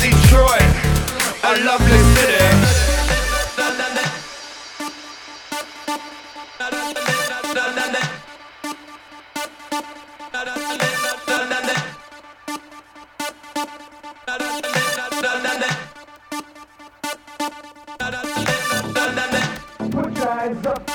[0.00, 0.62] Detroit,
[1.44, 2.40] a lovely city.
[19.90, 20.86] Put your eyes up.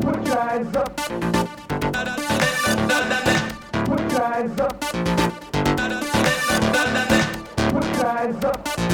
[0.00, 1.05] Put your eyes up.
[8.26, 8.85] ein Satz.